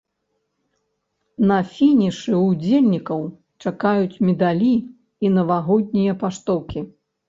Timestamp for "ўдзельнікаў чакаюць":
2.47-4.21